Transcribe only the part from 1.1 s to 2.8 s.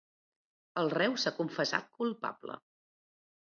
s'ha confessat culpable.